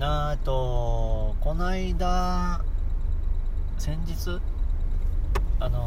[0.00, 2.64] なあとこないだ
[3.76, 4.40] 先日
[5.60, 5.86] あの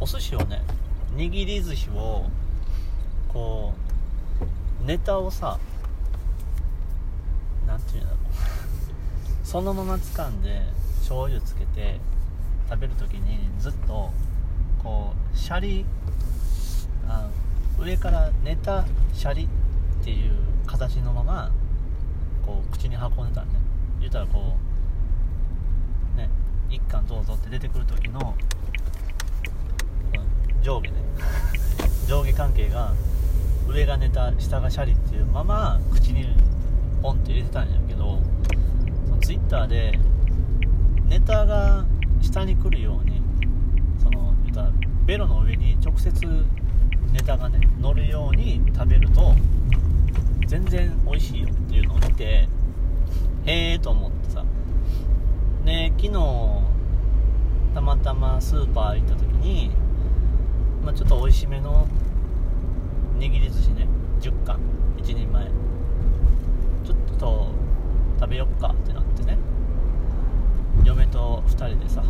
[0.00, 0.60] お寿司をね
[1.14, 2.24] 握り寿司を
[3.28, 3.74] こ
[4.82, 5.60] うネタをさ
[7.64, 8.18] なんていうんだろう。
[9.46, 10.62] そのまま掴んで
[10.98, 12.00] 醤油つけて
[12.68, 14.10] 食べる時にずっと
[14.82, 15.86] こうシャリ
[17.06, 17.28] あ
[17.78, 19.48] 上からネタシャリっ
[20.02, 20.32] ていう
[20.66, 21.52] 形のまま
[22.46, 23.54] こう口に運んでたんね。
[24.00, 24.56] 言ったらこ
[26.14, 26.28] うね
[26.70, 28.34] 一貫どうぞって出てくる時の
[30.62, 30.96] 上下ね。
[32.06, 32.92] 上下関係が
[33.68, 36.26] 上がネタ下がシャリっていうまま口に
[37.02, 38.20] ポンって入れてたんやけど
[39.08, 39.98] そのツイッターで
[41.06, 41.84] ネタが
[42.20, 43.22] 下に来るように
[44.02, 44.72] その言ったら
[45.06, 46.12] ベロの上に直接
[47.12, 49.34] ネタがね乗るように食べると
[50.46, 52.48] 全然美味しいよっていうのを見て
[53.46, 54.44] へえと思ってさ。
[55.64, 56.64] ね昨日
[57.74, 59.70] たまたまスーパー行った時に、
[60.84, 61.88] まあ、ちょっと美味しめの
[63.18, 63.88] 握り寿司ね
[64.20, 64.58] 10貫。
[64.98, 65.44] 1人前。
[66.84, 67.48] ちょっと
[68.20, 69.38] 食べよっかってなってね。
[70.84, 72.02] 嫁と2人でさ、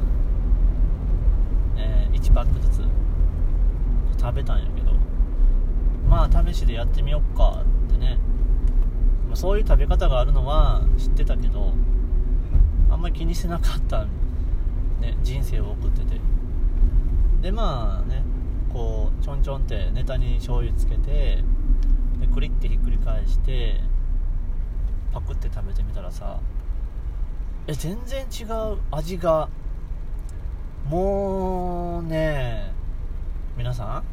[1.77, 2.83] えー1パックずつ
[4.20, 4.92] 食べたんやけど。
[6.09, 8.19] まあ試しでやってみよっかってね、
[9.29, 11.73] まあそういう食べ方があるのは知ってたけど
[12.91, 14.05] あんまり気にしてなかった、
[15.01, 16.21] ね、人生を送ってて。
[17.43, 18.23] でまあね
[18.73, 21.45] こうちょんちょんってネタに醤油つけて
[22.21, 23.81] でクリッてひっくり返して
[25.12, 26.41] パクって食べてみたらさ
[27.67, 29.49] え全然違う味が
[30.89, 32.73] もうね
[33.59, 34.05] 皆さん？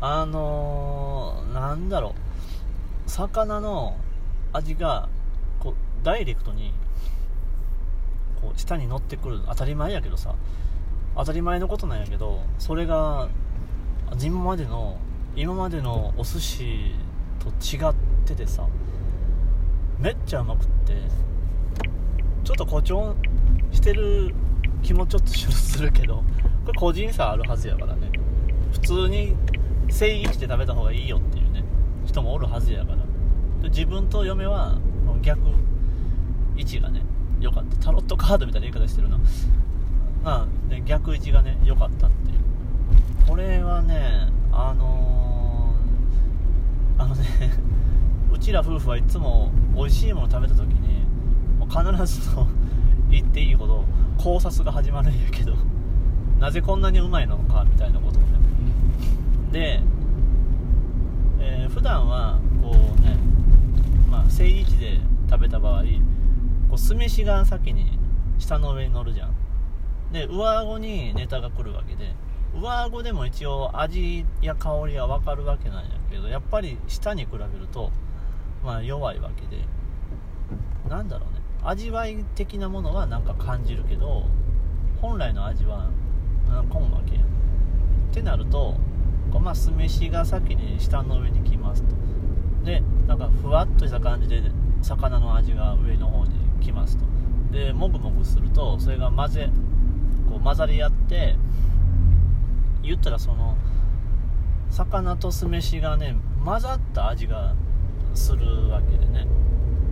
[0.00, 1.15] あのー、
[1.60, 2.14] なんだろ
[3.06, 3.10] う。
[3.10, 3.96] 魚の
[4.52, 5.08] 味が
[5.60, 6.72] こうダイレクトに
[8.40, 9.40] こう舌に乗ってくる。
[9.46, 10.34] 当たり前やけどさ。
[11.18, 13.30] 当たり前のことなんやけどそれが
[14.20, 14.98] 今までの
[15.34, 16.94] 今までのお寿司
[17.38, 17.94] と違っ
[18.26, 18.66] ててさ
[19.98, 20.92] めっちゃうまくって
[22.44, 23.16] ちょっと誇張
[23.72, 24.34] してる
[24.82, 26.16] 気もちょっとするけど
[26.66, 28.10] これ個人差あるはずやからね。
[28.72, 29.34] 普通に
[29.88, 31.45] 正義して食べた方がいいよっていう。
[32.06, 32.98] 人もおるはずやから。
[33.68, 34.78] 自分と嫁は
[35.22, 35.40] 逆
[36.56, 37.02] 位置がね
[37.40, 37.86] 良かった。
[37.86, 39.18] タロットカードみたいな言い方してるな。
[40.22, 43.26] まあ、ね、逆位置がね良かったっていう。
[43.28, 47.24] これはねあのー、あのね
[48.32, 51.04] うちら夫婦はいつも美味しいもの食べた時に
[51.68, 52.46] 必ずと
[53.10, 53.84] 言っていいほど
[54.16, 55.54] 考察が始まるんやけど
[56.38, 58.28] なぜこんなにうまいのかみたいなことをね
[59.52, 59.80] で、
[61.68, 63.16] 普段はこうね
[64.10, 65.00] まあ正位置で
[65.30, 65.82] 食べた場合
[66.68, 67.98] こう酢飯が先に
[68.38, 69.34] 下の上に乗るじゃん。
[70.12, 72.14] で上顎にネタが来るわけで
[72.54, 77.90] 上顎でも一応味や香りは分かるわけなんやけどやっぱり下に比べると
[78.64, 79.62] まあ弱いわけで
[80.88, 81.40] なんだろうね。
[81.64, 84.24] 味わい的なものはなんか感じるけど
[85.00, 85.88] 本来の味は
[86.48, 88.76] うんこんわけやってなると
[89.36, 91.94] こうまあ酢飯が先に下の上に来ますと。
[92.64, 94.40] でなんかふわっとした感じで
[94.80, 96.30] 魚の味が上の方に
[96.62, 97.04] 来ますと。
[97.52, 99.50] でもぐもぐするとそれが混ぜ
[100.30, 101.36] こう混ざり合って
[102.82, 103.58] 言ったらその
[104.70, 107.54] 魚と酢飯がね混ざった味が
[108.14, 109.26] するわけでね。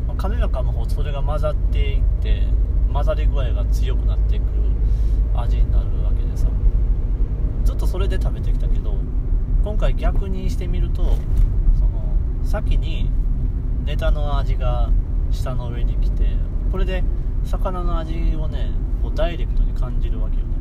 [0.08, 2.44] まあ噛めば噛むほどそれが混ざっていって
[2.90, 4.44] 混ざり具合が強くなっていく
[5.36, 6.48] 味になるわけでさ。
[7.62, 8.93] ずっとそれで食べてきたけど
[9.64, 11.08] 今回逆にしてみるとそ
[11.86, 12.14] の
[12.44, 13.10] 先に
[13.86, 14.90] ネタの味が
[15.30, 16.28] 下の上に来て
[16.70, 17.02] これで
[17.44, 18.70] 魚の味をね
[19.02, 20.54] こうダイレクトに感じるわけよね。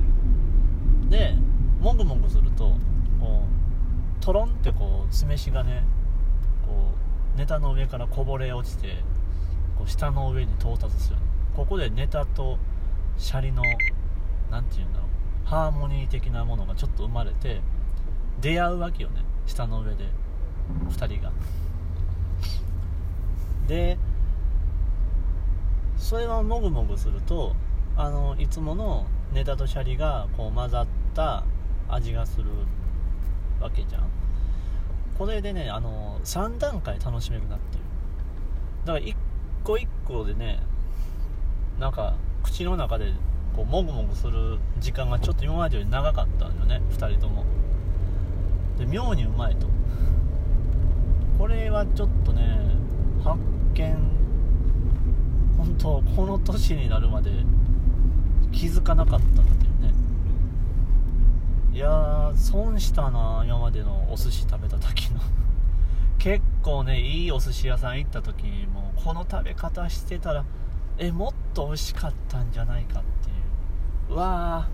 [1.10, 1.36] で
[1.82, 2.78] もぐもぐすると
[3.20, 3.44] こ
[4.22, 5.84] うトロンってこう酢飯がね
[6.66, 6.94] こ
[7.36, 9.04] うネタの上からこぼれ落ちて
[9.78, 11.18] こう下の上に到達する
[11.58, 12.58] ここでネタと
[13.18, 13.64] シャリの
[14.50, 17.60] 何て言うんだろうハーモニー的なものがちょっと生まれて
[18.44, 19.24] 出会うわけよね。
[19.48, 20.04] 下の上で。
[20.90, 21.32] 2人が。
[23.68, 23.98] で
[25.98, 27.56] それはもぐもぐすると
[27.96, 31.46] あのいつものネタとシャリがこう混ざった
[31.88, 32.50] 味がする
[33.62, 34.04] わけじゃん。
[35.18, 37.84] これでねあの3段階楽しめるなっていう
[38.86, 39.16] だから1
[39.64, 40.60] 個1個でね
[41.80, 43.14] なんか口の中で
[43.56, 46.82] こうもぐもぐする時間がちょっと今までより長かったんよね。
[46.92, 47.46] 2人とも。
[48.78, 49.68] で妙にうまいと。
[51.38, 52.42] これはちょっとね
[53.24, 53.40] 発
[53.74, 53.98] 見
[55.58, 57.32] 本当この年になるまで
[58.52, 59.94] 気づかなかったっていうね。
[61.74, 65.20] いや損したな今までのお寿司食べた時の。
[66.20, 70.46] 結構ねいいお寿司屋さん行った時にもこの食べ方してたら
[70.98, 73.34] えもっと美味しかったんじゃないかってい
[74.10, 74.14] う。
[74.14, 74.70] うわ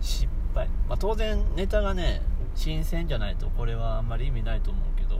[0.00, 2.22] ー失敗、まあ、当然ネタがね
[2.54, 5.18] 新鮮じゃないとこれはあんまり意味ないと思うけど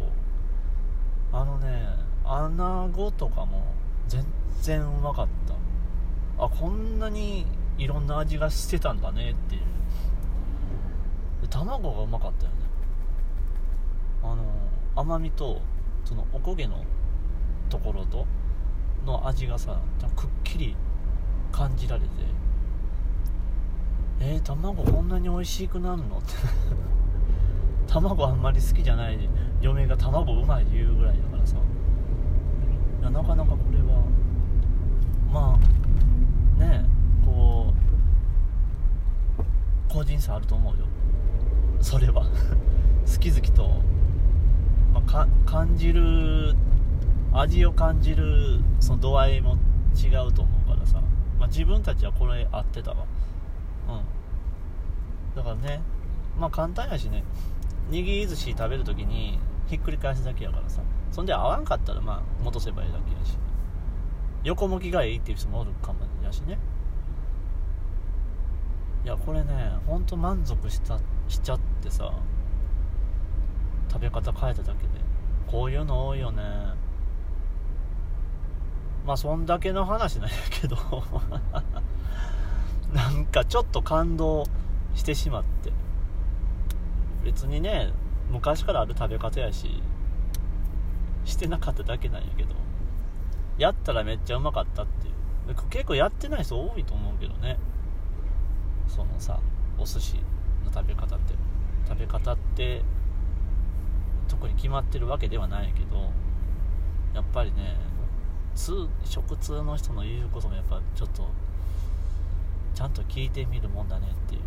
[1.32, 1.87] あのね
[2.25, 3.64] 穴子とかも
[4.08, 4.25] 全
[4.61, 5.55] 然うまかった。
[6.44, 7.46] あこんなに
[7.79, 9.62] いろんな味がしてたんだねっていう。
[11.43, 12.56] で卵がうまかったよね。
[14.23, 14.44] あの
[14.94, 15.61] 甘みと
[16.05, 16.84] そのおこげの
[17.69, 18.26] ところと
[19.05, 19.81] の味がさ
[20.14, 20.76] くっきり
[21.50, 22.08] 感じられて
[24.20, 26.19] えー、卵こんなに美味しくなるの？
[26.19, 26.34] って。
[27.88, 29.19] 卵あんまり好きじゃない
[29.61, 31.56] 嫁が卵うまい言うぐらいだからさ。
[33.00, 34.05] いやなかなかこれは
[35.32, 36.84] まあね
[37.25, 37.73] こ
[39.38, 40.84] う個人差あると思うよ。
[41.81, 42.25] それは。
[43.05, 43.69] 好き好きと、
[44.94, 46.55] まあ、感じる
[47.32, 49.56] 味を感じるその度合いも
[49.94, 51.00] 違うと思うからさ、
[51.38, 53.05] まあ、自分たちはこれ合ってたわ。
[53.88, 55.37] うん。
[55.37, 55.82] だからね
[56.38, 57.25] まあ簡単やしね。
[57.92, 60.80] 握り寿司食べるときにひっくり返すだけやからさ。
[61.10, 63.36] そんで合わんかったらまあ戻せばいいだけやし。
[64.44, 66.58] 横向きがいいっていう人もおるかもやしね。
[69.04, 70.98] いやこれねほんと満足した
[71.28, 72.12] しちゃってさ
[73.90, 74.88] 食べ方変えただけで。
[75.46, 76.42] こういうの多いよね。
[79.04, 80.76] まあそんだけの話なんやけど。
[82.94, 84.44] なんかちょっと感動
[84.94, 85.72] してしまって。
[87.24, 87.92] 別にね
[88.30, 89.82] 昔からある食べ方やし
[91.24, 92.54] してなかっただけなんやけど
[93.58, 95.14] やったらめっちゃうまかったっていう。
[95.70, 97.58] 結構やってない人多いと思うけどね。
[98.88, 99.40] そのさ
[99.78, 100.16] お寿司
[100.64, 101.34] の食べ方って。
[101.88, 102.82] 食べ方って
[104.28, 106.10] 特に決まってるわけではないけど
[107.14, 107.76] やっぱりね
[108.54, 111.28] 通食通の人の言うこともやっぱちょっと
[112.74, 114.40] ちゃんと聞いてみるもんだねっていう。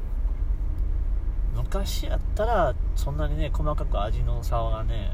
[1.56, 5.12] 昔やったらそんなにね細かく味の差がね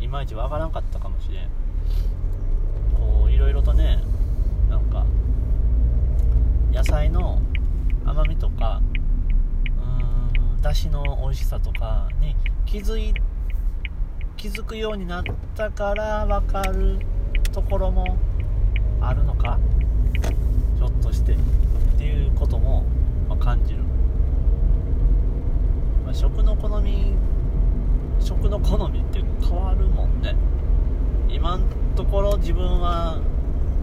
[0.00, 1.48] いまいちわからんかったかもしれん。
[2.96, 4.02] こういろいろとね
[4.68, 5.06] なんか
[6.72, 7.40] 野菜の
[8.04, 8.80] 甘みとか
[9.78, 12.36] うーんだしの美味しさとかに
[12.66, 13.14] 気づい
[14.36, 15.24] 気づくようになっ
[15.56, 16.98] たから分かる
[17.52, 18.16] ところも
[19.00, 19.58] あるのか
[20.76, 21.36] ひょっとしてっ
[21.98, 22.84] ていうことも、
[23.40, 23.80] 感じる、
[26.18, 27.14] 食の好み
[28.18, 30.34] 食の好みって変わるもんね。
[31.28, 33.20] 今のところ自分は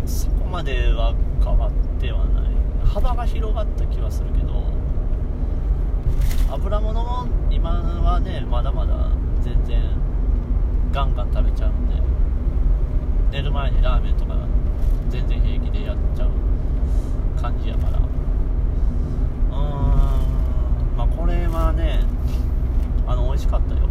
[0.06, 2.44] そこまでは変わってはない。
[2.86, 4.64] 幅が広がった気はするけど
[6.52, 9.12] 油物も今はねまだまだ
[9.42, 9.82] 全然
[10.92, 11.96] ガンガン食べちゃうんで
[13.32, 14.36] 寝る前にラーメンとか
[15.10, 16.32] 全然平気でやっちゃう
[17.42, 17.92] 感じやから。
[17.92, 22.14] うーんまあこれはね
[23.08, 23.82] あの美味しかったよ。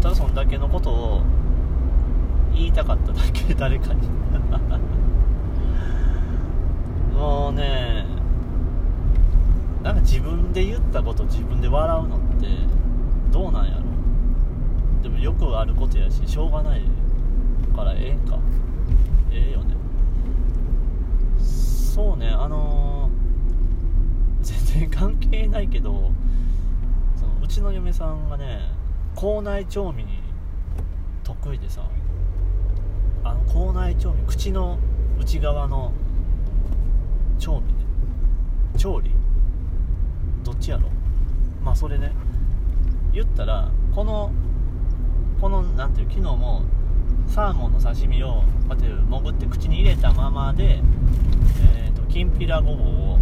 [0.00, 1.22] ただそんだけのことを
[2.52, 4.08] 言いたかっただけ誰かに。
[7.16, 8.04] もうね
[9.82, 12.46] なんか自分で言ったこと自分で笑うのって
[13.32, 13.80] どうなんやろ。
[15.02, 16.82] でもよくあることやししょうがない
[17.74, 18.38] からええんか。
[19.30, 19.74] ええよね。
[21.38, 26.10] そうねあのー、全然関係ないけど
[27.44, 28.70] うちの嫁さんがね
[29.14, 30.18] 口内調味に
[31.22, 31.86] 得意でさ
[33.22, 34.78] あの口内調味口の
[35.20, 35.92] 内側の
[37.38, 37.84] 調味ね。
[38.78, 39.10] 調理。
[40.42, 40.88] どっちやろ。
[41.62, 42.12] まあそれね。
[43.12, 44.32] 言ったらこの
[45.40, 46.62] この何ていう昨日も
[47.26, 50.80] サーモンの刺身をこうやって潜って口に入れたままで、
[51.76, 53.18] えーと、きんぴらごぼうを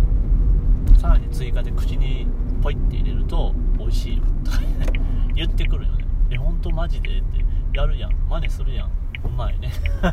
[1.00, 2.28] さらに追加で口に
[2.62, 3.52] ポイって入れると
[3.92, 4.50] 味しいよと
[5.36, 7.18] 言ってくるよねえ本当マジで？
[7.18, 7.44] って
[7.74, 8.12] やるやん。
[8.28, 8.90] 真似するやん。
[9.24, 9.70] うまいね。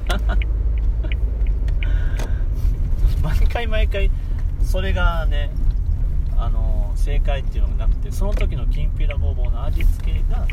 [3.24, 4.12] 毎回毎回
[4.62, 5.50] それがね
[6.38, 10.46] あの正解っていうのがなくてその時のきんぴらごぼうの味付けが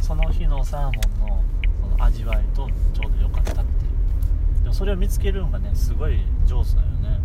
[0.00, 1.44] その日のサーモンの
[1.82, 4.62] その味わいとちょうど良かったっていう。
[4.62, 7.20] でもそれを見つけるのがねすごい上手だよね。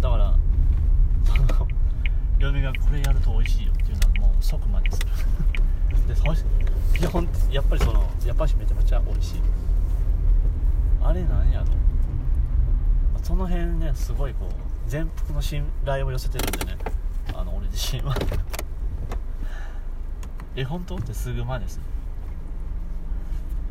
[0.00, 0.34] だから
[2.38, 3.72] 嫁がこれやると美味しいよ。
[4.40, 5.08] 即真似する
[6.06, 6.14] で
[6.98, 9.42] 基本やっぱりそのやっぱしめちゃめちゃ美味しい。
[11.02, 11.66] あれなんやろ。
[13.22, 14.50] その辺ねすごいこう
[14.90, 16.78] 全幅の信頼を寄せてるんでね。
[17.34, 18.14] あの俺自身は。
[20.56, 20.96] え本当？
[20.96, 21.82] ってすぐ真似する。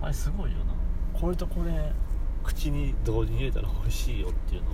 [0.02, 1.20] あれすごいよな。
[1.20, 1.92] これとこれ
[2.44, 4.74] 口に同時に入れたら美味しいよっていうのを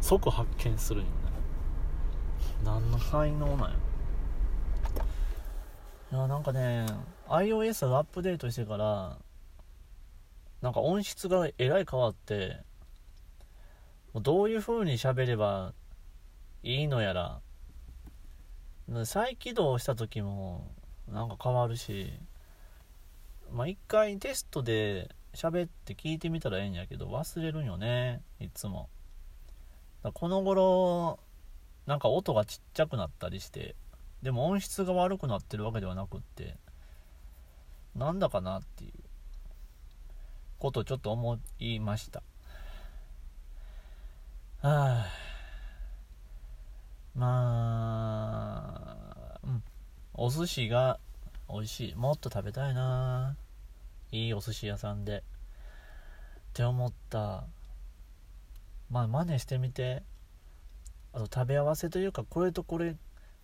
[0.00, 1.12] 即発見するんよね。
[2.64, 3.76] 何の才能なんや
[6.16, 6.86] いやなんかね
[7.28, 9.18] iOS がアップデートしてから
[10.62, 12.56] なんか音質がえらい変わって
[14.14, 15.74] どういう風に喋れば
[16.62, 17.40] いいのやら
[19.04, 20.70] 再起動した時も
[21.12, 22.10] なんか変わるし
[23.52, 28.88] まあ一回テストで喋って聞いてみたらええんやけど忘れるんよねいつも。
[30.14, 31.18] この頃
[31.84, 33.74] なんか音がちっちゃくなったりして
[34.22, 36.56] でも音質が悪くなってるわけではなくって
[37.94, 38.92] なんだかなっていう。
[40.58, 42.22] ことをちょっと思いました。
[44.62, 45.06] はあ
[47.14, 47.78] ま
[49.34, 49.62] あうん。
[50.14, 50.98] お寿司が
[51.48, 51.94] 美味しい。
[51.94, 53.36] もっと食べたいな
[54.12, 55.18] いいお寿司屋さんで。
[55.18, 55.22] っ
[56.54, 57.44] て思った。
[58.90, 60.02] まあ真似してみて。
[61.12, 62.96] あと食べ合わせというかこれとこれ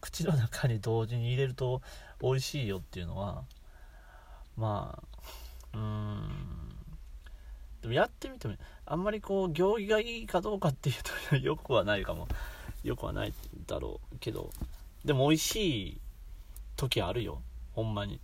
[0.02, 1.80] 口の中に同時に入れると
[2.20, 3.44] 美味しいよっていうのは
[4.56, 4.98] ま
[5.72, 6.28] あうん。
[7.80, 8.54] でもやってみても
[8.84, 10.96] あんまりこう行儀がいいかどうかっていう
[11.30, 12.28] とよくはないかも。
[12.82, 13.32] よくはない
[13.66, 14.50] だろうけど。
[15.04, 15.56] でも美味し
[15.88, 16.00] い
[16.76, 17.40] 時あるよ。
[17.74, 18.20] ほんまに。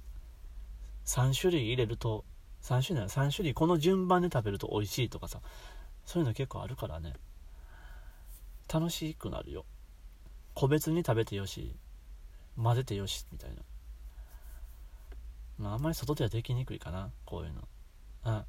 [1.06, 2.24] 3種類入れると
[2.62, 5.40] 3種類3種類この順番で食べると美味しいとかさ。
[6.04, 7.14] そういうの結構あるからね。
[8.72, 9.64] 楽しくなるよ。
[10.58, 11.76] 個別に食べてよし
[12.60, 13.56] 混ぜてよしみたいな。
[15.56, 17.68] まああんまり外ではできにくいかなこういうの。
[18.24, 18.44] うん